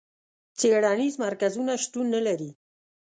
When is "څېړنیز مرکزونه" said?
0.57-1.73